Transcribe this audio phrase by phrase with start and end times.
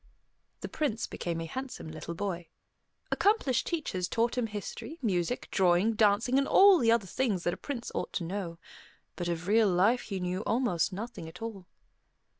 [0.61, 2.47] The Prince became a handsome little boy.
[3.11, 7.55] Accomplished teachers taught him history, music, drawing, dancing, and all the other things that a
[7.57, 8.57] prince ought to know.
[9.15, 11.67] But of real life he knew almost nothing at all.